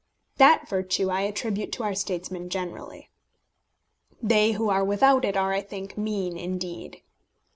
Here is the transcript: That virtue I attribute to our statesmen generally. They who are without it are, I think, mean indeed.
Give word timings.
That 0.37 0.67
virtue 0.67 1.11
I 1.11 1.21
attribute 1.21 1.71
to 1.73 1.83
our 1.83 1.93
statesmen 1.93 2.49
generally. 2.49 3.11
They 4.19 4.53
who 4.53 4.67
are 4.67 4.83
without 4.83 5.23
it 5.23 5.37
are, 5.37 5.53
I 5.53 5.61
think, 5.61 5.95
mean 5.95 6.35
indeed. 6.39 7.03